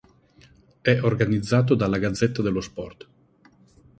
È 0.81 0.99
organizzato 1.03 1.75
da 1.75 1.87
"La 1.87 1.99
Gazzetta 1.99 2.41
dello 2.41 2.59
Sport". 2.59 3.07